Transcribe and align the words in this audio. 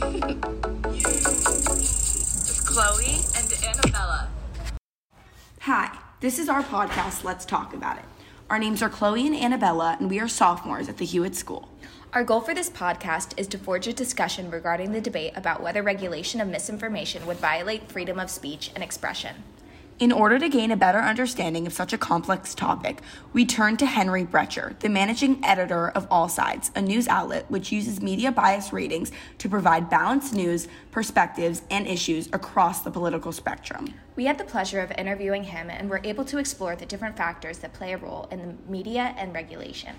With 0.00 0.32
Chloe 2.64 3.20
and 3.36 3.52
Annabella. 3.62 4.28
Hi, 5.60 5.98
this 6.20 6.38
is 6.38 6.48
our 6.48 6.62
podcast, 6.62 7.22
Let's 7.22 7.44
Talk 7.44 7.74
About 7.74 7.98
It. 7.98 8.06
Our 8.48 8.58
names 8.58 8.80
are 8.82 8.88
Chloe 8.88 9.26
and 9.26 9.36
Annabella, 9.36 9.98
and 10.00 10.08
we 10.08 10.18
are 10.18 10.26
sophomores 10.26 10.88
at 10.88 10.96
the 10.96 11.04
Hewitt 11.04 11.36
School. 11.36 11.68
Our 12.14 12.24
goal 12.24 12.40
for 12.40 12.54
this 12.54 12.70
podcast 12.70 13.38
is 13.38 13.46
to 13.48 13.58
forge 13.58 13.86
a 13.88 13.92
discussion 13.92 14.50
regarding 14.50 14.92
the 14.92 15.02
debate 15.02 15.34
about 15.36 15.62
whether 15.62 15.82
regulation 15.82 16.40
of 16.40 16.48
misinformation 16.48 17.26
would 17.26 17.36
violate 17.36 17.92
freedom 17.92 18.18
of 18.18 18.30
speech 18.30 18.70
and 18.74 18.82
expression. 18.82 19.44
In 20.00 20.12
order 20.12 20.38
to 20.38 20.48
gain 20.48 20.70
a 20.70 20.78
better 20.78 20.98
understanding 20.98 21.66
of 21.66 21.74
such 21.74 21.92
a 21.92 21.98
complex 21.98 22.54
topic, 22.54 23.02
we 23.34 23.44
turn 23.44 23.76
to 23.76 23.84
Henry 23.84 24.24
Brechter, 24.24 24.78
the 24.78 24.88
managing 24.88 25.44
editor 25.44 25.90
of 25.90 26.08
AllSides, 26.08 26.74
a 26.74 26.80
news 26.80 27.06
outlet 27.06 27.44
which 27.50 27.70
uses 27.70 28.00
media 28.00 28.32
bias 28.32 28.72
ratings 28.72 29.12
to 29.36 29.46
provide 29.46 29.90
balanced 29.90 30.32
news, 30.32 30.68
perspectives, 30.90 31.60
and 31.70 31.86
issues 31.86 32.30
across 32.32 32.80
the 32.80 32.90
political 32.90 33.30
spectrum. 33.30 33.92
We 34.16 34.24
had 34.24 34.38
the 34.38 34.44
pleasure 34.44 34.80
of 34.80 34.90
interviewing 34.92 35.44
him 35.44 35.68
and 35.68 35.90
were 35.90 36.00
able 36.02 36.24
to 36.24 36.38
explore 36.38 36.76
the 36.76 36.86
different 36.86 37.18
factors 37.18 37.58
that 37.58 37.74
play 37.74 37.92
a 37.92 37.98
role 37.98 38.26
in 38.30 38.38
the 38.38 38.72
media 38.72 39.14
and 39.18 39.34
regulation. 39.34 39.96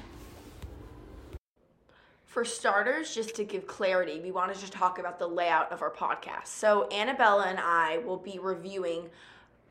For 2.26 2.44
starters, 2.44 3.14
just 3.14 3.36
to 3.36 3.44
give 3.44 3.68
clarity, 3.68 4.20
we 4.20 4.32
wanted 4.32 4.56
to 4.58 4.72
talk 4.72 4.98
about 4.98 5.20
the 5.20 5.28
layout 5.28 5.72
of 5.72 5.84
our 5.84 5.92
podcast. 5.92 6.48
So, 6.48 6.90
Annabella 6.90 7.44
and 7.44 7.60
I 7.60 8.00
will 8.00 8.18
be 8.18 8.40
reviewing 8.40 9.12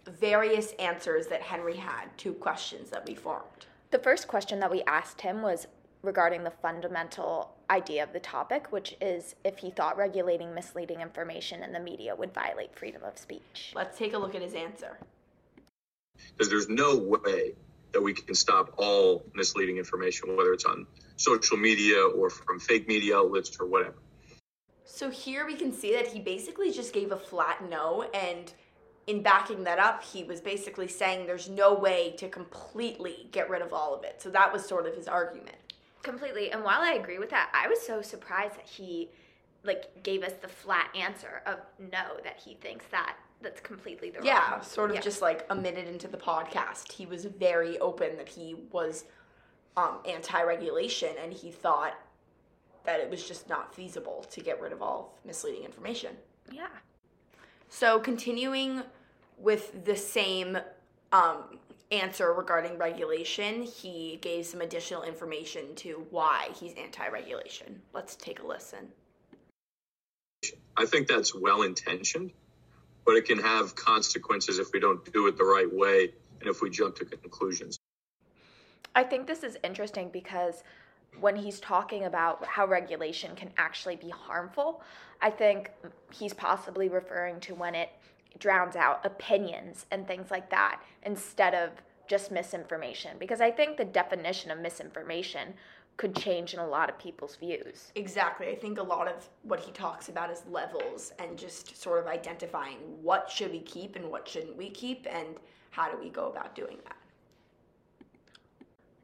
various 0.07 0.73
answers 0.73 1.27
that 1.29 1.43
Henry 1.43 1.77
had 1.77 2.07
to 2.19 2.33
questions 2.35 2.91
that 2.91 3.07
we 3.07 3.15
formed. 3.15 3.67
The 3.91 3.99
first 3.99 4.29
question 4.29 4.61
that 4.61 4.71
we 4.71 4.83
asked 4.83 5.21
him 5.21 5.43
was 5.43 5.67
regarding 6.03 6.45
the 6.45 6.51
fundamental 6.51 7.55
idea 7.69 8.03
of 8.03 8.13
the 8.13 8.21
topic, 8.21 8.73
which 8.73 8.97
is 9.01 9.35
if 9.45 9.59
he 9.59 9.71
thought 9.71 9.97
regulating 9.97 10.55
misleading 10.55 11.01
information 11.01 11.63
in 11.63 11.73
the 11.73 11.81
media 11.81 12.15
would 12.15 12.33
violate 12.33 12.75
freedom 12.75 13.03
of 13.05 13.19
speech. 13.19 13.73
Let's 13.75 13.99
take 13.99 14.15
a 14.15 14.19
look 14.19 14.35
at 14.35 14.43
his 14.43 14.55
answer. 14.55 14.99
Because 16.33 16.49
there's 16.49 16.69
no 16.69 16.97
way 16.97 17.53
that 17.93 18.01
we 18.01 18.15
can 18.15 18.35
stop 18.35 18.75
all 18.77 19.25
misleading 19.35 19.77
information, 19.77 20.37
whether 20.37 20.53
it's 20.53 20.65
on 20.65 20.87
social 21.17 21.57
media 21.57 22.01
or 22.01 22.31
from 22.31 22.59
fake 22.59 22.89
media 22.89 23.17
outlets 23.17 23.57
or 23.61 23.67
whatever. 23.67 23.97
So 24.85 25.11
here 25.11 25.47
we 25.47 25.55
can 25.55 25.73
see 25.73 25.93
that 25.95 26.09
he 26.09 26.21
basically 26.21 26.73
just 26.73 26.93
gave 26.93 27.13
a 27.13 27.17
flat 27.17 27.69
no 27.69 28.03
and 28.15 28.53
in 29.11 29.23
backing 29.23 29.65
that 29.65 29.79
up, 29.79 30.05
he 30.05 30.23
was 30.23 30.41
basically 30.41 30.87
saying 30.89 31.27
there's 31.27 31.49
no 31.49 31.75
way 31.75 32.15
to 32.19 32.29
completely 32.29 33.29
get 33.33 33.51
rid 33.51 33.61
of 33.61 33.73
all 33.73 33.93
of 33.95 34.05
it. 34.05 34.23
So 34.23 34.31
that 34.31 34.53
was 34.53 34.65
sort 34.65 34.87
of 34.87 34.95
his 34.95 35.09
argument. 35.09 35.57
Completely. 36.03 36.51
And 36.53 36.63
while 36.63 36.81
I 36.81 36.93
agree 36.93 37.19
with 37.19 37.31
that, 37.31 37.51
I 37.53 37.67
was 37.69 37.81
so 37.81 38.03
surprised 38.03 38.55
that 38.57 38.67
he 38.67 39.11
like 39.65 40.03
gave 40.03 40.23
us 40.23 40.33
the 40.41 40.49
flat 40.49 40.89
answer 40.97 41.43
of 41.45 41.57
no 41.79 42.05
that 42.25 42.41
he 42.45 42.55
thinks 42.55 42.85
that 42.91 43.17
that's 43.43 43.61
completely 43.61 44.11
the 44.11 44.19
wrong. 44.19 44.27
yeah, 44.27 44.51
wrong. 44.53 44.63
sort 44.63 44.91
of 44.91 44.97
Yeah. 44.97 45.03
just 45.03 45.21
like 45.23 45.45
a 45.51 45.55
minute 45.55 45.89
into 45.89 46.09
the 46.09 46.17
podcast, 46.17 46.93
he 46.93 47.05
was 47.05 47.25
very 47.25 47.79
open 47.81 48.17
that 48.17 48.29
he 48.29 48.55
was 48.71 49.05
um, 49.77 49.99
anti-regulation 50.07 51.11
and 51.23 51.33
he 51.33 51.51
thought 51.51 51.95
that 52.85 53.01
it 53.01 53.11
was 53.11 53.27
just 53.27 53.49
not 53.49 53.75
feasible 53.75 54.25
to 54.31 54.41
get 54.41 54.61
rid 54.61 54.73
of 54.73 54.81
all 54.83 55.19
misleading 55.25 55.65
information. 55.65 56.17
Yeah. 56.51 56.69
So 57.69 57.99
continuing 58.01 58.83
with 59.41 59.85
the 59.85 59.97
same 59.97 60.59
um, 61.13 61.59
answer 61.91 62.33
regarding 62.33 62.79
regulation, 62.79 63.63
he 63.63 64.19
gave 64.21 64.47
some 64.47 64.61
additional 64.61 65.03
information 65.03 65.75
to 65.77 66.07
why 66.11 66.49
he's 66.59 66.75
anti-regulation. 66.75 67.81
Let's 67.93 68.17
take 68.17 68.41
a 68.41 68.47
listen. 68.47 68.89
I 70.77 70.87
think 70.87 71.09
that's 71.09 71.35
well 71.35 71.63
intentioned, 71.63 72.31
but 73.05 73.17
it 73.17 73.25
can 73.27 73.39
have 73.39 73.75
consequences 73.75 74.59
if 74.59 74.73
we 74.73 74.81
don't 74.81 75.11
do 75.13 75.27
it 75.27 75.37
the 75.37 75.45
right 75.45 75.71
way 75.71 76.13
and 76.41 76.49
if 76.49 76.63
we 76.63 76.71
jump 76.71 76.97
to 76.97 77.05
conclusions. 77.05 77.79
I 78.95 79.05
think 79.05 79.27
this 79.27 79.43
is 79.43 79.57
interesting 79.63 80.11
because 80.13 80.63
when 81.21 81.37
he's 81.37 81.61
talking 81.61 82.05
about 82.05 82.45
how 82.47 82.67
regulation 82.67 83.35
can 83.37 83.51
actually 83.57 83.97
be 83.97 84.11
harmful, 84.11 84.83
I 85.21 85.31
think 85.31 85.71
he's 86.13 86.33
possibly 86.33 86.89
referring 86.89 87.41
to 87.41 87.55
when 87.55 87.75
it 87.75 87.91
drowns 88.39 88.77
out 88.77 89.05
opinions 89.05 89.87
and 89.91 90.07
things 90.07 90.31
like 90.31 90.51
that 90.51 90.81
instead 91.03 91.55
of 91.55 91.71
just 92.09 92.31
misinformation. 92.31 93.17
Because 93.19 93.41
I 93.41 93.51
think 93.51 93.77
the 93.77 93.85
definition 93.85 94.51
of 94.51 94.59
misinformation 94.59 95.55
could 95.97 96.17
change 96.17 96.55
in 96.55 96.61
a 96.61 96.67
lot 96.67 96.89
of 96.89 96.99
people's 96.99 97.37
views. 97.37 97.93
Exactly. 97.95 98.49
I 98.49 98.55
think 98.55 98.79
a 98.79 98.83
lot 98.83 99.07
of 99.07 99.29
what 99.43 99.61
he 99.61 99.71
talks 99.73 100.09
about 100.09 100.31
is 100.31 100.43
levels 100.51 101.13
and 101.19 101.37
just 101.37 101.81
sort 101.81 102.01
of 102.01 102.07
identifying 102.07 102.79
what 103.03 103.31
should 103.31 103.53
we 103.53 103.61
keep 103.61 103.97
and 103.97 104.11
what 104.11 104.27
shouldn't 104.27 104.57
we 104.57 104.71
keep 104.71 105.07
and 105.11 105.37
how 105.71 105.91
do 105.91 105.99
we 106.03 106.09
go 106.09 106.31
about 106.31 106.55
doing 106.55 106.79
that. 106.85 106.97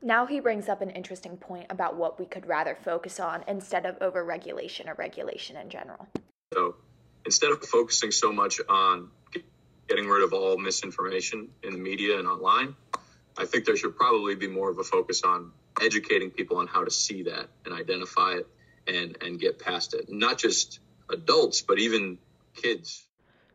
Now 0.00 0.24
he 0.24 0.40
brings 0.40 0.70
up 0.70 0.80
an 0.80 0.90
interesting 0.90 1.36
point 1.36 1.66
about 1.68 1.96
what 1.96 2.18
we 2.18 2.26
could 2.26 2.46
rather 2.46 2.74
focus 2.74 3.20
on 3.20 3.44
instead 3.46 3.84
of 3.84 3.98
overregulation 3.98 4.88
or 4.88 4.94
regulation 4.94 5.56
in 5.56 5.68
general. 5.68 6.06
So 6.54 6.75
instead 7.26 7.50
of 7.50 7.62
focusing 7.62 8.10
so 8.10 8.32
much 8.32 8.60
on 8.68 9.10
getting 9.88 10.08
rid 10.08 10.22
of 10.22 10.32
all 10.32 10.56
misinformation 10.56 11.48
in 11.62 11.72
the 11.72 11.78
media 11.78 12.18
and 12.18 12.26
online, 12.26 12.74
I 13.36 13.44
think 13.44 13.66
there 13.66 13.76
should 13.76 13.96
probably 13.96 14.34
be 14.34 14.48
more 14.48 14.70
of 14.70 14.78
a 14.78 14.84
focus 14.84 15.22
on 15.22 15.52
educating 15.80 16.30
people 16.30 16.56
on 16.56 16.66
how 16.66 16.84
to 16.84 16.90
see 16.90 17.24
that 17.24 17.48
and 17.64 17.74
identify 17.74 18.32
it 18.32 18.46
and, 18.86 19.18
and 19.20 19.38
get 19.38 19.58
past 19.58 19.94
it. 19.94 20.06
Not 20.08 20.38
just 20.38 20.80
adults, 21.10 21.60
but 21.60 21.78
even 21.78 22.18
kids. 22.54 23.04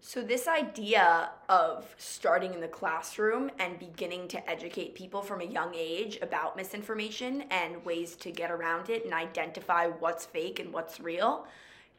So, 0.04 0.24
this 0.24 0.48
idea 0.48 1.30
of 1.48 1.86
starting 1.98 2.56
in 2.56 2.60
the 2.60 2.68
classroom 2.68 3.52
and 3.60 3.78
beginning 3.78 4.28
to 4.30 4.50
educate 4.50 4.96
people 4.96 5.22
from 5.22 5.42
a 5.42 5.46
young 5.46 5.74
age 5.76 6.18
about 6.24 6.58
misinformation 6.58 7.44
and 7.52 7.86
ways 7.86 8.16
to 8.18 8.32
get 8.32 8.50
around 8.50 8.90
it 8.90 9.06
and 9.06 9.14
identify 9.14 9.88
what's 9.88 10.26
fake 10.26 10.60
and 10.60 10.74
what's 10.74 11.00
real 11.00 11.46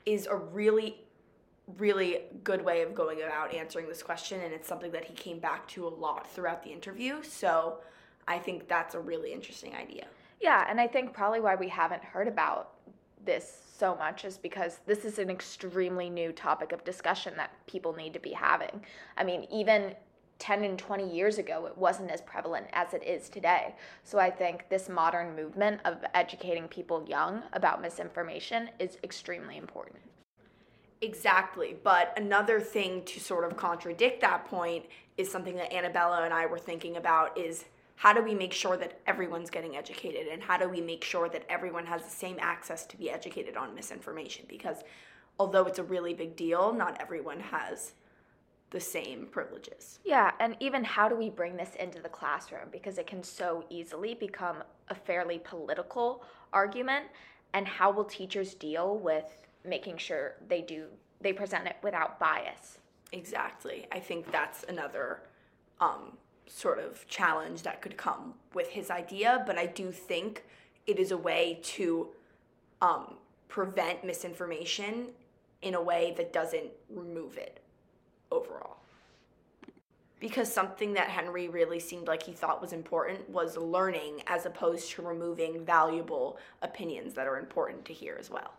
is 0.05 0.27
a 0.27 0.35
really, 0.35 0.97
really 1.79 2.23
good 2.45 2.65
way 2.65 2.83
of 2.83 2.95
going 2.95 3.23
about 3.23 3.55
answering 3.55 3.89
this 3.89 4.03
question. 4.03 4.41
And 4.41 4.53
it's 4.53 4.69
something 4.69 4.93
that 4.93 5.05
he 5.05 5.15
came 5.15 5.39
back 5.39 5.67
to 5.69 5.87
a 5.87 5.89
lot 5.89 6.31
throughout 6.31 6.63
the 6.63 6.71
interview. 6.71 7.23
So, 7.23 7.79
I 8.29 8.39
think 8.39 8.69
that's 8.69 8.95
a 8.95 9.01
really 9.01 9.33
interesting 9.33 9.75
idea. 9.75 10.07
Yeah, 10.41 10.65
and 10.69 10.81
I 10.81 10.87
think 10.87 11.13
probably 11.13 11.41
why 11.41 11.55
we 11.55 11.69
haven't 11.69 12.03
heard 12.03 12.29
about 12.29 12.75
this 13.25 13.63
so 13.79 13.95
much 13.97 14.25
is 14.25 14.37
because 14.39 14.81
this 14.87 15.05
is 15.05 15.19
an 15.19 15.31
extremely 15.31 16.11
new 16.11 16.33
topic 16.33 16.73
of 16.73 16.85
discussion 16.85 17.35
that 17.37 17.51
people 17.67 17.93
need 17.93 18.13
to 18.13 18.21
be 18.21 18.33
having. 18.33 18.85
I 19.17 19.25
mean, 19.25 19.47
even 19.53 19.95
10 20.39 20.65
and 20.65 20.79
20 20.79 21.09
years 21.09 21.39
ago, 21.39 21.67
it 21.67 21.79
wasn't 21.79 22.11
as 22.11 22.21
prevalent 22.21 22.67
as 22.73 22.95
it 22.95 23.05
is 23.05 23.29
today. 23.29 23.75
So 24.03 24.19
I 24.19 24.31
think 24.31 24.69
this 24.69 24.89
modern 24.89 25.37
movement 25.37 25.81
of 25.85 26.05
educating 26.15 26.67
people 26.67 27.05
young 27.09 27.43
about 27.53 27.81
misinformation 27.81 28.71
is 28.81 28.99
extremely 29.05 29.57
important. 29.57 29.99
Exactly. 31.03 31.77
But 31.83 32.15
another 32.17 32.61
thing 32.61 33.05
to 33.07 33.21
sort 33.21 33.45
of 33.45 33.57
contradict 33.57 34.21
that 34.21 34.47
point 34.47 34.87
is 35.17 35.31
something 35.31 35.57
that 35.57 35.73
Annabella 35.73 36.23
and 36.23 36.33
I 36.33 36.47
were 36.47 36.59
thinking 36.59 36.97
about 36.97 37.37
is 37.37 37.65
how 37.97 38.13
do 38.13 38.23
we 38.23 38.35
make 38.35 38.53
sure 38.53 38.77
that 38.77 38.99
everyone's 39.07 39.51
getting 39.51 39.77
educated 39.77 40.29
and 40.29 40.43
how 40.43 40.57
do 40.57 40.69
we 40.69 40.81
make 40.81 41.05
sure 41.05 41.29
that 41.29 41.45
everyone 41.49 41.87
has 41.87 42.03
the 42.03 42.11
same 42.11 42.37
access 42.41 42.87
to 42.87 42.97
be 42.97 43.11
educated 43.11 43.57
on 43.57 43.75
misinformation 43.75 44.45
because 44.49 44.79
although 45.39 45.67
it's 45.67 45.79
a 45.79 45.85
really 45.85 46.15
big 46.15 46.35
deal, 46.37 46.73
not 46.73 47.01
everyone 47.01 47.41
has 47.41 47.93
the 48.71 48.81
same 48.81 49.27
privileges. 49.27 49.99
Yeah, 50.05 50.31
and 50.41 50.57
even 50.61 50.83
how 50.83 51.09
do 51.09 51.15
we 51.15 51.29
bring 51.29 51.57
this 51.57 51.75
into 51.79 52.01
the 52.01 52.09
classroom 52.09 52.69
because 52.73 52.97
it 52.97 53.07
can 53.07 53.23
so 53.23 53.65
easily 53.69 54.15
become 54.15 54.65
a 54.89 54.95
fairly 54.95 55.39
political 55.39 56.25
argument 56.53 57.07
and 57.53 57.69
how 57.69 57.91
will 57.91 58.05
teachers 58.05 58.55
deal 58.55 58.99
with 58.99 59.43
making 59.65 59.97
sure 59.99 60.35
they 60.49 60.61
do 60.61 60.87
they 61.21 61.33
present 61.33 61.67
it 61.67 61.77
without 61.83 62.19
bias? 62.19 62.79
Exactly. 63.13 63.87
I 63.93 64.01
think 64.01 64.31
that's 64.33 64.65
another 64.65 65.21
um, 65.81 66.17
sort 66.47 66.79
of 66.79 67.07
challenge 67.07 67.63
that 67.63 67.81
could 67.81 67.97
come 67.97 68.35
with 68.55 68.69
his 68.69 68.91
idea, 68.91 69.43
but 69.47 69.59
I 69.59 69.67
do 69.67 69.93
think 69.93 70.45
it 70.87 70.99
is 70.99 71.13
a 71.13 71.17
way 71.17 71.61
to 71.63 72.09
um, 72.81 73.15
prevent 73.49 74.05
misinformation 74.05 75.09
in 75.63 75.75
a 75.75 75.83
way 75.83 76.15
that 76.17 76.33
doesn't 76.33 76.71
remove 76.91 77.37
it 77.37 77.61
overall. 78.31 78.79
Because 80.19 80.53
something 80.53 80.93
that 80.95 81.09
Henry 81.09 81.49
really 81.49 81.81
seemed 81.81 82.07
like 82.07 82.23
he 82.23 82.33
thought 82.33 82.61
was 82.61 82.73
important 82.73 83.29
was 83.29 83.57
learning 83.57 84.23
as 84.27 84.47
opposed 84.47 84.91
to 84.93 85.03
removing 85.03 85.65
valuable 85.65 86.39
opinions 86.63 87.15
that 87.15 87.27
are 87.27 87.39
important 87.39 87.85
to 87.87 87.93
hear 87.93 88.17
as 88.19 88.31
well. 88.31 88.53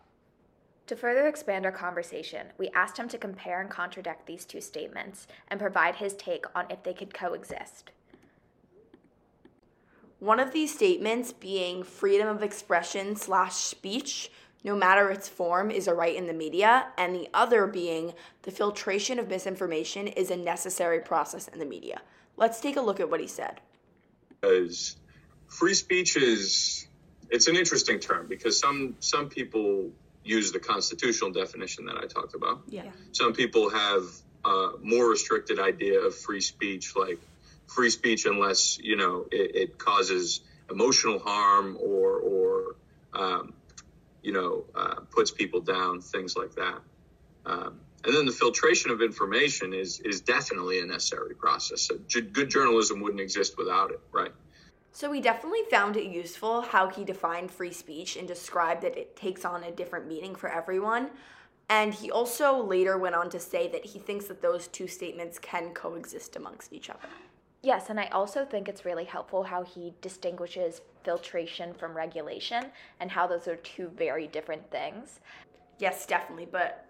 To 0.88 0.96
further 0.96 1.28
expand 1.28 1.66
our 1.66 1.72
conversation, 1.72 2.48
we 2.58 2.70
asked 2.70 2.98
him 2.98 3.08
to 3.10 3.18
compare 3.18 3.62
and 3.62 3.70
contradict 3.70 4.26
these 4.26 4.46
two 4.46 4.62
statements 4.62 5.28
and 5.48 5.60
provide 5.60 5.96
his 5.96 6.14
take 6.14 6.46
on 6.56 6.66
if 6.70 6.84
they 6.84 6.94
could 6.94 7.14
coexist. 7.14 7.92
One 10.20 10.40
of 10.40 10.54
these 10.54 10.74
statements 10.74 11.34
being 11.34 11.84
freedom 11.84 12.28
of 12.28 12.44
expression 12.44 13.16
slash 13.16 13.56
speech 13.56 14.30
no 14.64 14.76
matter 14.76 15.10
its 15.10 15.28
form, 15.28 15.70
is 15.70 15.88
a 15.88 15.94
right 15.94 16.16
in 16.16 16.28
the 16.28 16.34
media, 16.34 16.88
and 16.98 17.14
the 17.14 17.28
other 17.34 17.68
being 17.68 18.14
the 18.44 18.52
filtration 18.52 19.20
of 19.20 19.28
misinformation 19.28 20.08
is 20.08 20.32
a 20.32 20.38
necessary 20.38 21.00
process 21.00 21.48
in 21.50 21.60
the 21.60 21.66
media. 21.66 22.02
Let's 22.38 22.60
take 22.60 22.78
a 22.78 22.82
look 22.82 23.00
at 23.00 23.10
what 23.10 23.20
he 23.20 23.28
said. 23.28 23.60
Because 24.30 24.96
free 25.48 25.74
speech 25.74 26.16
is 26.16 26.88
it's 27.30 27.48
an 27.48 27.56
interesting 27.56 28.00
term 28.00 28.28
because 28.28 28.60
some 28.60 28.96
some 29.00 29.30
people 29.30 29.92
use 30.24 30.52
the 30.52 30.60
constitutional 30.60 31.32
definition 31.32 31.86
that 31.86 31.98
I 31.98 32.08
talked 32.08 32.34
about. 32.34 32.64
Yeah. 32.68 32.84
Some 33.12 33.34
people 33.34 33.70
have 33.70 34.04
a 34.46 34.72
more 34.82 35.10
restricted 35.10 35.60
idea 35.60 36.00
of 36.02 36.16
free 36.16 36.42
speech, 36.42 36.96
like 36.96 37.20
free 37.68 37.90
speech 37.90 38.26
unless 38.26 38.78
you 38.80 38.96
know 38.96 39.26
it, 39.32 39.56
it 39.56 39.78
causes 39.78 40.42
emotional 40.70 41.20
harm 41.20 41.78
or 41.80 42.18
or 42.20 42.76
um, 43.14 43.54
you 44.22 44.32
know 44.32 44.66
uh, 44.76 44.96
puts 45.12 45.32
people 45.32 45.62
down, 45.62 46.02
things 46.02 46.36
like 46.36 46.56
that. 46.56 46.80
Um, 47.46 47.80
and 48.06 48.14
then 48.14 48.26
the 48.26 48.34
filtration 48.34 48.92
of 48.92 49.02
information 49.02 49.74
is 49.74 50.00
is 50.00 50.22
definitely 50.22 50.80
a 50.80 50.86
necessary 50.86 51.36
process. 51.36 51.82
So 51.82 51.98
good 52.22 52.50
journalism 52.50 53.02
wouldn't 53.02 53.22
exist 53.22 53.58
without 53.58 53.92
it, 53.92 54.00
right? 54.12 54.32
So 54.96 55.10
we 55.10 55.22
definitely 55.22 55.64
found 55.72 55.98
it 55.98 56.06
useful 56.06 56.62
how 56.62 56.88
he 56.88 57.04
defined 57.04 57.50
free 57.50 57.74
speech 57.74 58.16
and 58.16 58.28
described 58.28 58.84
that 58.84 58.96
it 58.96 59.16
takes 59.16 59.44
on 59.44 59.64
a 59.64 59.72
different 59.72 60.08
meaning 60.08 60.36
for 60.36 60.50
everyone. 60.50 61.10
And 61.68 61.96
he 61.96 62.12
also 62.12 62.64
later 62.64 63.00
went 63.00 63.16
on 63.16 63.32
to 63.32 63.40
say 63.40 63.68
that 63.70 63.86
he 63.86 63.98
thinks 63.98 64.26
that 64.26 64.44
those 64.44 64.68
two 64.68 64.88
statements 64.88 65.40
can 65.40 65.74
coexist 65.74 66.36
amongst 66.36 66.72
each 66.72 66.92
other. 66.92 67.10
Yes, 67.64 67.90
and 67.90 68.00
I 68.00 68.06
also 68.08 68.46
think 68.46 68.70
it's 68.70 68.86
really 68.86 69.06
helpful 69.06 69.42
how 69.42 69.64
he 69.64 69.96
distinguishes 70.02 70.82
filtration 71.04 71.74
from 71.74 71.98
regulation 71.98 72.66
and 73.00 73.10
how 73.10 73.26
those 73.26 73.48
are 73.48 73.56
two 73.56 73.88
very 73.88 74.28
different 74.28 74.70
things. 74.70 75.22
Yes, 75.80 76.06
definitely. 76.06 76.48
But 76.52 76.86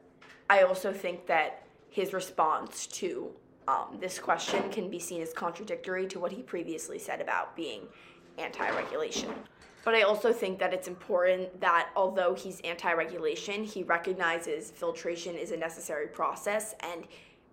I 0.49 0.63
also 0.63 0.91
think 0.91 1.25
that 1.27 1.63
his 1.89 2.11
response 2.11 2.85
to 2.87 3.31
um, 3.67 3.97
this 3.99 4.19
question 4.19 4.69
can 4.69 4.89
be 4.89 4.99
seen 4.99 5.21
as 5.21 5.33
contradictory 5.33 6.07
to 6.07 6.19
what 6.19 6.31
he 6.31 6.41
previously 6.41 6.99
said 6.99 7.21
about 7.21 7.55
being 7.55 7.87
anti 8.37 8.69
regulation. 8.75 9.29
But 9.85 9.95
I 9.95 10.03
also 10.03 10.31
think 10.31 10.59
that 10.59 10.73
it's 10.73 10.87
important 10.87 11.59
that 11.59 11.89
although 11.95 12.33
he's 12.33 12.61
anti 12.61 12.93
regulation, 12.93 13.63
he 13.63 13.83
recognizes 13.83 14.71
filtration 14.71 15.35
is 15.35 15.51
a 15.51 15.57
necessary 15.57 16.07
process 16.07 16.73
and 16.79 17.05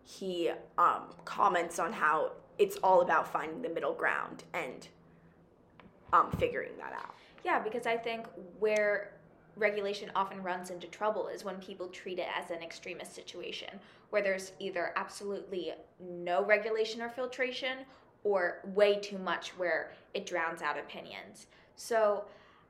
he 0.04 0.50
um, 0.78 1.14
comments 1.24 1.78
on 1.78 1.92
how 1.92 2.32
it's 2.58 2.76
all 2.82 3.00
about 3.00 3.30
finding 3.32 3.62
the 3.62 3.68
middle 3.68 3.94
ground 3.94 4.44
and 4.54 4.88
um, 6.12 6.30
figuring 6.38 6.72
that 6.78 6.92
out. 6.92 7.14
Yeah, 7.44 7.58
because 7.58 7.86
I 7.86 7.96
think 7.96 8.26
where 8.58 9.12
regulation 9.60 10.10
often 10.16 10.42
runs 10.42 10.70
into 10.70 10.88
trouble 10.88 11.28
is 11.28 11.44
when 11.44 11.56
people 11.56 11.86
treat 11.88 12.18
it 12.18 12.26
as 12.36 12.50
an 12.50 12.62
extremist 12.62 13.14
situation 13.14 13.68
where 14.10 14.22
there's 14.22 14.52
either 14.58 14.92
absolutely 14.96 15.72
no 16.00 16.44
regulation 16.44 17.00
or 17.00 17.08
filtration 17.08 17.78
or 18.24 18.60
way 18.74 18.98
too 18.98 19.18
much 19.18 19.50
where 19.50 19.92
it 20.14 20.26
drowns 20.26 20.62
out 20.62 20.78
opinions. 20.78 21.46
So 21.76 22.24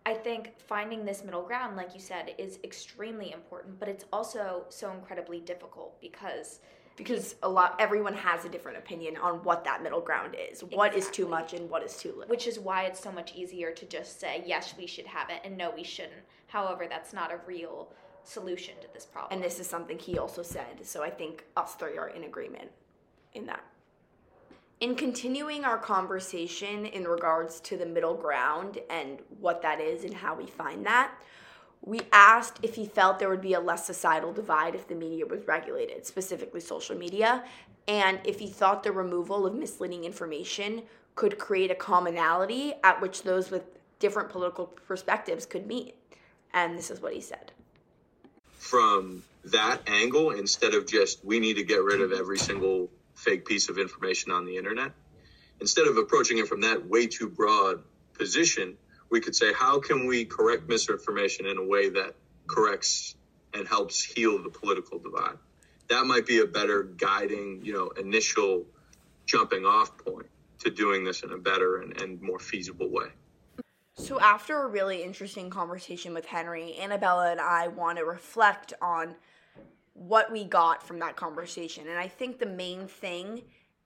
I 0.07 0.15
think 0.15 0.53
finding 0.59 1.05
this 1.05 1.25
middle 1.25 1.43
ground, 1.43 1.77
like 1.77 1.95
you 1.95 2.01
said, 2.01 2.35
is 2.39 2.59
extremely 2.65 3.33
important, 3.33 3.79
but 3.79 3.89
it's 3.89 4.05
also 4.13 4.65
so 4.69 4.93
incredibly 4.93 5.41
difficult 5.41 6.01
because 6.01 6.61
because 7.05 7.35
a 7.43 7.49
lot 7.49 7.77
everyone 7.79 8.15
has 8.15 8.45
a 8.45 8.49
different 8.49 8.79
opinion 8.79 9.17
on 9.17 9.43
what 9.43 9.65
that 9.65 9.83
middle 9.83 10.01
ground 10.01 10.37
is. 10.39 10.61
What 10.61 10.95
is 10.95 11.09
too 11.09 11.27
much 11.27 11.55
and 11.55 11.69
what 11.71 11.83
is 11.83 11.97
too 11.97 12.11
little. 12.11 12.27
Which 12.27 12.47
is 12.47 12.59
why 12.59 12.85
it's 12.85 13.01
so 13.01 13.11
much 13.11 13.35
easier 13.35 13.73
to 13.73 13.87
just 13.87 14.21
say 14.21 14.43
yes 14.47 14.75
we 14.77 14.87
should 14.87 15.07
have 15.07 15.31
it 15.31 15.41
and 15.45 15.57
no 15.57 15.71
we 15.71 15.83
shouldn't. 15.83 16.23
However 16.49 16.87
that's 16.89 17.13
not 17.13 17.33
a 17.33 17.41
real 17.47 17.89
solution 18.25 18.75
to 18.83 18.89
this 18.93 19.07
problem. 19.07 19.33
And 19.33 19.43
this 19.43 19.59
is 19.59 19.67
something 19.67 19.99
he 19.99 20.19
also 20.19 20.43
said 20.43 20.85
so 20.85 21.03
i 21.03 21.11
think 21.11 21.45
us 21.57 21.75
three 21.75 21.97
are 21.97 22.09
in 22.09 22.25
agreement 22.25 22.71
in 23.35 23.47
that. 23.47 23.65
In 24.81 24.95
continuing 24.95 25.65
our 25.65 25.77
conversation 25.77 26.87
in 26.87 27.05
regards 27.05 27.61
to 27.61 27.77
the 27.77 27.85
middle 27.85 28.15
ground 28.15 28.79
and 28.89 29.19
what 29.39 29.61
that 29.63 29.81
is 29.81 30.05
and 30.05 30.15
how 30.15 30.35
we 30.35 30.47
find 30.47 30.87
that 30.87 31.13
we 31.83 32.01
asked 32.13 32.59
if 32.63 32.75
he 32.75 32.87
felt 32.87 33.19
there 33.19 33.29
would 33.29 33.41
be 33.41 33.55
a 33.55 33.61
less 33.61 33.87
societal 33.87 34.33
divide 34.33 34.75
if 34.75 34.87
the 34.87 34.95
media 34.95 35.27
was 35.27 35.47
regulated, 35.47 36.07
specifically 36.07 36.61
social 36.61 36.97
media, 36.97 37.45
and 37.89 38.21
if 38.25 38.39
he 38.39 38.49
thought 38.49 38.83
the 38.83 38.93
removal 38.93 39.47
of 39.47 39.55
misleading 39.55 40.05
information 40.05 40.83
could 41.15 41.39
create 41.39 41.71
a 41.71 41.75
commonality 41.75 42.75
at 42.85 43.01
which 43.01 43.23
those 43.23 43.51
with 43.51 43.65
different 43.99 44.29
political 44.29 44.67
perspectives 44.67 45.47
could 45.47 45.67
meet. 45.67 45.95
And 46.53 46.77
this 46.77 46.91
is 46.91 47.01
what 47.01 47.15
he 47.15 47.21
said. 47.21 47.53
From 48.53 49.23
that 49.45 49.81
angle, 49.87 50.31
instead 50.31 50.75
of 50.75 50.87
just 50.87 51.25
we 51.25 51.41
need 51.41 51.55
to 51.55 51.65
get 51.65 51.83
rid 51.83 52.01
of 52.01 52.13
every 52.13 52.39
single 52.39 52.91
fake 53.15 53.45
piece 53.45 53.69
of 53.69 53.79
information 53.79 54.33
on 54.33 54.45
the 54.45 54.57
internet, 54.57 54.93
instead 55.61 55.87
of 55.87 55.97
approaching 55.97 56.39
it 56.39 56.49
from 56.49 56.61
that 56.63 56.87
way 56.87 57.07
too 57.07 57.29
broad 57.29 57.83
position, 58.15 58.77
we 59.11 59.21
could 59.21 59.35
say, 59.35 59.53
how 59.53 59.81
can 59.81 60.07
we 60.07 60.25
correct 60.25 60.69
misinformation 60.69 61.47
in 61.47 61.59
a 61.59 61.65
way 61.65 61.91
that 61.91 62.15
corrects 62.47 63.17
and 63.53 63.67
helps 63.67 64.03
heal 64.03 64.43
the 64.43 64.49
political 64.49 64.99
divide? 64.99 65.37
That 65.89 66.07
might 66.07 66.27
be 66.27 66.39
a 66.39 66.47
better 66.47 66.85
guiding, 66.85 67.61
you 67.65 67.73
know, 67.73 67.89
initial 68.01 68.65
jumping 69.27 69.65
off 69.65 69.99
point 69.99 70.27
to 70.61 70.71
doing 70.71 71.05
this 71.05 71.23
in 71.23 71.33
a 71.33 71.39
better 71.39 71.79
and, 71.79 72.01
and 72.01 72.23
more 72.23 72.39
feasible 72.39 72.89
way. 72.89 73.09
So, 73.95 74.21
after 74.21 74.63
a 74.63 74.67
really 74.67 75.03
interesting 75.03 75.51
conversation 75.51 76.15
with 76.15 76.27
Henry, 76.27 76.79
Annabella 76.79 77.33
and 77.33 77.41
I 77.41 77.69
want 77.69 77.99
to 77.99 78.05
reflect 78.05 78.73
on 78.81 79.17
what 79.93 80.33
we 80.33 80.45
got 80.45 80.83
from 80.83 81.01
that 81.01 81.17
conversation. 81.17 81.87
And 81.87 81.99
I 81.99 82.09
think 82.09 82.39
the 82.39 82.47
main 82.47 82.87
thing 82.87 83.43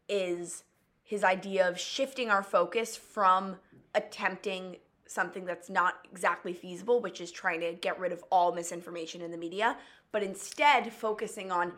is 0.08 0.62
his 1.02 1.24
idea 1.24 1.68
of 1.68 1.80
shifting 1.80 2.30
our 2.30 2.42
focus 2.42 2.96
from 2.96 3.56
attempting 3.94 4.76
something 5.06 5.44
that's 5.44 5.68
not 5.70 6.06
exactly 6.10 6.52
feasible, 6.52 7.00
which 7.00 7.20
is 7.20 7.30
trying 7.30 7.60
to 7.60 7.72
get 7.72 7.98
rid 7.98 8.12
of 8.12 8.24
all 8.30 8.52
misinformation 8.54 9.20
in 9.20 9.30
the 9.30 9.36
media, 9.36 9.76
but 10.12 10.22
instead 10.22 10.92
focusing 10.92 11.52
on 11.52 11.72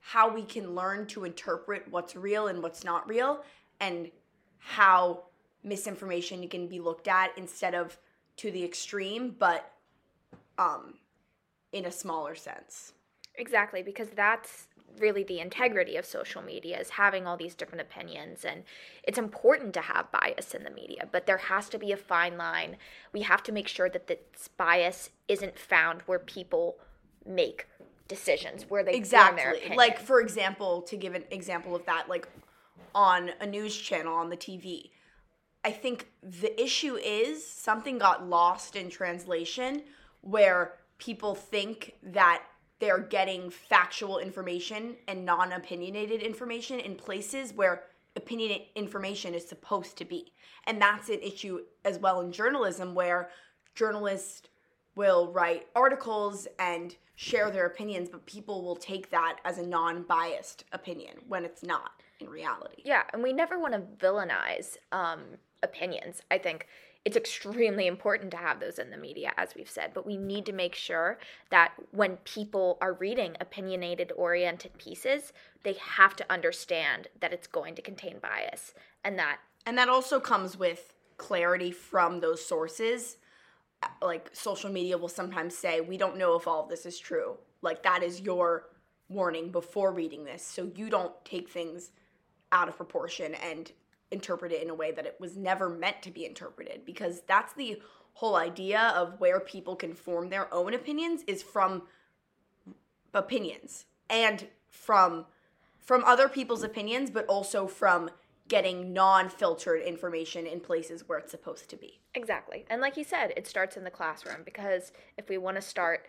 how 0.00 0.32
we 0.32 0.42
can 0.42 0.74
learn 0.74 1.06
to 1.06 1.24
interpret 1.24 1.84
what's 1.90 2.14
real 2.14 2.48
and 2.48 2.62
what's 2.62 2.84
not 2.84 3.08
real 3.08 3.42
and 3.80 4.10
how 4.58 5.22
misinformation 5.64 6.46
can 6.48 6.68
be 6.68 6.80
looked 6.80 7.08
at 7.08 7.36
instead 7.36 7.74
of 7.74 7.98
to 8.36 8.50
the 8.50 8.62
extreme, 8.62 9.34
but 9.38 9.72
um, 10.58 10.94
in 11.72 11.86
a 11.86 11.90
smaller 11.90 12.34
sense. 12.34 12.92
Exactly, 13.36 13.82
because 13.82 14.08
that's 14.10 14.68
really 14.98 15.22
the 15.22 15.40
integrity 15.40 15.96
of 15.96 16.04
social 16.04 16.42
media 16.42 16.78
is 16.78 16.90
having 16.90 17.26
all 17.26 17.36
these 17.36 17.54
different 17.54 17.80
opinions 17.80 18.44
and 18.44 18.64
it's 19.02 19.18
important 19.18 19.74
to 19.74 19.80
have 19.80 20.10
bias 20.12 20.54
in 20.54 20.64
the 20.64 20.70
media 20.70 21.08
but 21.10 21.26
there 21.26 21.36
has 21.36 21.68
to 21.68 21.78
be 21.78 21.92
a 21.92 21.96
fine 21.96 22.36
line. 22.36 22.76
We 23.12 23.22
have 23.22 23.42
to 23.44 23.52
make 23.52 23.68
sure 23.68 23.88
that 23.88 24.06
this 24.06 24.48
bias 24.56 25.10
isn't 25.28 25.58
found 25.58 26.02
where 26.02 26.18
people 26.18 26.78
make 27.26 27.66
decisions 28.08 28.64
where 28.68 28.84
they 28.84 28.94
exactly. 28.94 29.74
Like 29.76 29.98
for 29.98 30.20
example 30.20 30.82
to 30.82 30.96
give 30.96 31.14
an 31.14 31.24
example 31.30 31.74
of 31.74 31.84
that 31.86 32.08
like 32.08 32.28
on 32.94 33.30
a 33.40 33.46
news 33.46 33.76
channel 33.76 34.14
on 34.14 34.30
the 34.30 34.36
tv 34.36 34.90
i 35.64 35.70
think 35.70 36.08
the 36.22 36.60
issue 36.60 36.96
is 36.96 37.46
something 37.46 37.98
got 37.98 38.26
lost 38.26 38.74
in 38.74 38.88
translation 38.88 39.82
where 40.22 40.74
people 40.98 41.34
think 41.34 41.94
that 42.02 42.42
they're 42.78 43.00
getting 43.00 43.50
factual 43.50 44.18
information 44.18 44.96
and 45.08 45.24
non 45.24 45.52
opinionated 45.52 46.22
information 46.22 46.80
in 46.80 46.94
places 46.94 47.52
where 47.52 47.84
opinionated 48.16 48.68
information 48.74 49.34
is 49.34 49.46
supposed 49.46 49.96
to 49.98 50.04
be. 50.04 50.32
And 50.66 50.80
that's 50.80 51.08
an 51.08 51.20
issue 51.20 51.60
as 51.84 51.98
well 51.98 52.20
in 52.20 52.32
journalism 52.32 52.94
where 52.94 53.30
journalists 53.74 54.48
will 54.94 55.30
write 55.32 55.66
articles 55.76 56.48
and 56.58 56.96
share 57.14 57.50
their 57.50 57.66
opinions, 57.66 58.08
but 58.08 58.24
people 58.26 58.62
will 58.62 58.76
take 58.76 59.10
that 59.10 59.38
as 59.44 59.58
a 59.58 59.66
non 59.66 60.02
biased 60.02 60.64
opinion 60.72 61.16
when 61.28 61.44
it's 61.44 61.62
not 61.62 62.02
in 62.20 62.28
reality. 62.28 62.82
Yeah, 62.84 63.02
and 63.12 63.22
we 63.22 63.32
never 63.32 63.58
want 63.58 63.74
to 63.74 63.80
villainize 64.04 64.76
um, 64.92 65.20
opinions. 65.62 66.22
I 66.30 66.38
think 66.38 66.66
it's 67.06 67.16
extremely 67.16 67.86
important 67.86 68.32
to 68.32 68.36
have 68.36 68.58
those 68.58 68.80
in 68.80 68.90
the 68.90 68.96
media, 68.96 69.32
as 69.36 69.54
we've 69.54 69.70
said, 69.70 69.92
but 69.94 70.04
we 70.04 70.16
need 70.16 70.44
to 70.44 70.52
make 70.52 70.74
sure 70.74 71.20
that 71.50 71.72
when 71.92 72.16
people 72.24 72.78
are 72.80 72.94
reading 72.94 73.36
opinionated 73.40 74.10
oriented 74.16 74.76
pieces, 74.76 75.32
they 75.62 75.74
have 75.74 76.16
to 76.16 76.26
understand 76.28 77.06
that 77.20 77.32
it's 77.32 77.46
going 77.46 77.76
to 77.76 77.80
contain 77.80 78.18
bias 78.18 78.74
and 79.04 79.16
that. 79.20 79.38
And 79.64 79.78
that 79.78 79.88
also 79.88 80.18
comes 80.18 80.58
with 80.58 80.94
clarity 81.16 81.70
from 81.70 82.18
those 82.18 82.44
sources. 82.44 83.18
Like 84.02 84.28
social 84.32 84.72
media 84.72 84.98
will 84.98 85.06
sometimes 85.06 85.56
say, 85.56 85.80
we 85.80 85.96
don't 85.96 86.18
know 86.18 86.34
if 86.34 86.48
all 86.48 86.64
of 86.64 86.68
this 86.68 86.84
is 86.84 86.98
true. 86.98 87.36
Like 87.62 87.84
that 87.84 88.02
is 88.02 88.20
your 88.20 88.64
warning 89.08 89.52
before 89.52 89.92
reading 89.92 90.24
this. 90.24 90.42
So 90.42 90.72
you 90.74 90.90
don't 90.90 91.14
take 91.24 91.48
things 91.48 91.92
out 92.50 92.68
of 92.68 92.76
proportion 92.76 93.36
and 93.36 93.70
interpret 94.10 94.52
it 94.52 94.62
in 94.62 94.70
a 94.70 94.74
way 94.74 94.92
that 94.92 95.06
it 95.06 95.16
was 95.18 95.36
never 95.36 95.68
meant 95.68 96.02
to 96.02 96.10
be 96.10 96.24
interpreted 96.24 96.84
because 96.84 97.22
that's 97.26 97.52
the 97.54 97.80
whole 98.14 98.36
idea 98.36 98.92
of 98.96 99.18
where 99.20 99.40
people 99.40 99.76
can 99.76 99.92
form 99.92 100.28
their 100.28 100.52
own 100.54 100.72
opinions 100.72 101.22
is 101.26 101.42
from 101.42 101.82
opinions 103.12 103.86
and 104.08 104.48
from 104.68 105.26
from 105.78 106.04
other 106.04 106.28
people's 106.28 106.62
opinions 106.62 107.10
but 107.10 107.26
also 107.26 107.66
from 107.66 108.10
getting 108.48 108.92
non-filtered 108.92 109.82
information 109.82 110.46
in 110.46 110.60
places 110.60 111.08
where 111.08 111.18
it's 111.18 111.30
supposed 111.30 111.68
to 111.68 111.76
be. 111.76 112.00
Exactly. 112.14 112.64
And 112.70 112.80
like 112.80 112.96
you 112.96 113.04
said, 113.04 113.32
it 113.36 113.46
starts 113.46 113.76
in 113.76 113.84
the 113.84 113.90
classroom 113.90 114.42
because 114.44 114.92
if 115.16 115.28
we 115.28 115.36
want 115.36 115.56
to 115.56 115.62
start 115.62 116.06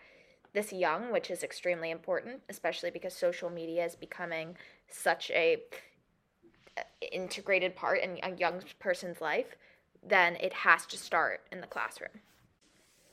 this 0.52 0.72
young, 0.72 1.12
which 1.12 1.30
is 1.30 1.42
extremely 1.42 1.90
important, 1.90 2.40
especially 2.48 2.90
because 2.90 3.14
social 3.14 3.50
media 3.50 3.84
is 3.84 3.96
becoming 3.96 4.56
such 4.88 5.30
a 5.32 5.58
integrated 7.12 7.76
part 7.76 8.00
in 8.00 8.18
a 8.22 8.36
young 8.36 8.62
person's 8.78 9.20
life, 9.20 9.56
then 10.06 10.36
it 10.36 10.52
has 10.52 10.86
to 10.86 10.96
start 10.96 11.40
in 11.52 11.60
the 11.60 11.66
classroom. 11.66 12.20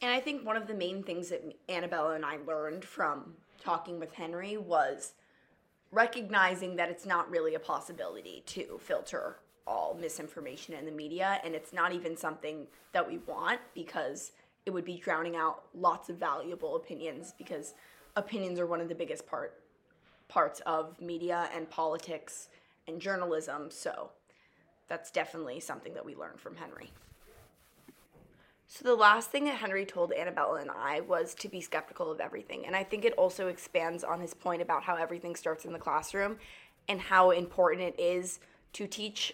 And 0.01 0.12
I 0.12 0.19
think 0.19 0.45
one 0.45 0.57
of 0.57 0.67
the 0.67 0.74
main 0.74 1.03
things 1.03 1.29
that 1.29 1.43
Annabella 1.69 2.15
and 2.15 2.25
I 2.25 2.38
learned 2.45 2.84
from 2.86 3.34
talking 3.60 4.00
with 4.00 4.13
Henry 4.13 4.57
was 4.57 5.13
recognizing 5.91 6.75
that 6.75 6.89
it's 6.89 7.05
not 7.05 7.29
really 7.29 7.55
a 7.55 7.60
possibility 7.60 8.43
to 8.48 8.79
filter 8.81 9.38
all 9.65 9.98
misinformation 10.00 10.75
in 10.75 10.86
the 10.86 10.91
media 10.91 11.39
and 11.43 11.55
it's 11.55 11.74
not 11.74 11.91
even 11.91 12.15
something 12.15 12.67
that 12.91 13.07
we 13.07 13.17
want 13.19 13.60
because 13.74 14.31
it 14.65 14.72
would 14.72 14.86
be 14.86 14.98
drowning 14.98 15.36
out 15.36 15.63
lots 15.74 16.10
of 16.10 16.17
valuable 16.17 16.75
opinions 16.75 17.34
because 17.38 17.74
opinions 18.15 18.60
are 18.60 18.67
one 18.67 18.81
of 18.81 18.89
the 18.89 18.95
biggest 18.95 19.25
part 19.25 19.60
parts 20.27 20.60
of 20.65 21.00
media 21.00 21.50
and 21.55 21.69
politics 21.69 22.50
and 22.88 23.01
journalism 23.01 23.70
so 23.70 24.12
that's 24.88 25.12
definitely 25.12 25.60
something 25.60 25.94
that 25.94 26.06
we 26.06 26.15
learned 26.15 26.39
from 26.39 26.56
Henry. 26.56 26.92
So 28.68 28.84
the 28.84 28.96
last 28.96 29.30
thing 29.30 29.46
that 29.46 29.56
Henry 29.56 29.86
told 29.86 30.12
Annabella 30.12 30.60
and 30.60 30.72
I 30.72 31.01
was 31.01 31.34
to 31.36 31.48
be 31.48 31.62
skeptical 31.62 32.12
of 32.12 32.20
everything. 32.20 32.65
And 32.65 32.75
I 32.75 32.84
think 32.84 33.06
it 33.06 33.13
also 33.13 33.48
expands 33.48 34.04
on 34.04 34.20
his 34.20 34.34
point 34.34 34.62
about 34.62 34.84
how 34.84 34.96
everything 34.96 35.36
starts 35.36 35.65
in 35.65 35.74
the 35.74 35.80
classroom 35.80 36.38
and 36.88 37.00
how 37.00 37.32
important 37.32 37.82
it 37.82 38.00
is 38.00 38.39
to 38.74 38.88
teach 38.88 39.34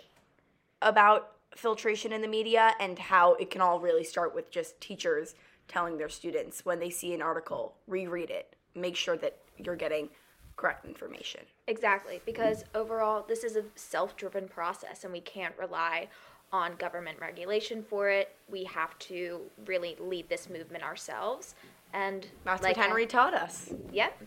about 0.82 1.32
filtration 1.56 2.14
in 2.14 2.22
the 2.22 2.28
media 2.28 2.74
and 2.80 2.98
how 2.98 3.34
it 3.36 3.50
can 3.50 3.62
all 3.62 3.80
really 3.80 4.04
start 4.04 4.36
with 4.36 4.52
just 4.52 4.80
teachers 4.80 5.36
telling 5.68 5.98
their 5.98 6.10
students 6.10 6.66
when 6.66 6.80
they 6.80 6.90
see 6.90 7.14
an 7.14 7.22
article, 7.22 7.76
reread 7.88 8.30
it, 8.30 8.56
make 8.76 8.96
sure 8.96 9.18
that 9.18 9.38
you're 9.58 9.76
getting 9.76 10.10
correct 10.56 10.86
information. 10.86 11.42
Exactly, 11.68 12.22
because 12.26 12.64
overall, 12.76 13.26
this 13.28 13.44
is 13.44 13.56
a 13.56 13.64
self 13.76 14.16
driven 14.16 14.48
process 14.48 15.04
and 15.04 15.14
we 15.14 15.22
can't 15.22 15.54
rely 15.58 16.08
on 16.52 16.76
government 16.76 17.18
regulation 17.20 17.84
for 17.84 18.10
it. 18.10 18.36
We 18.50 18.66
have 18.66 18.98
to 19.00 19.42
really 19.66 19.96
lead 20.00 20.30
this 20.30 20.50
movement 20.50 20.84
ourselves. 20.84 21.56
And 21.94 22.28
That's 22.46 22.64
like 22.64 22.78
what 22.78 22.86
Henry 22.86 23.06
taught 23.06 23.34
us. 23.34 23.74
Yep. 23.92 24.22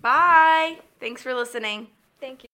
Bye. 0.00 0.78
Thanks 1.00 1.22
for 1.22 1.34
listening. 1.34 1.88
Thank 2.20 2.44
you. 2.44 2.53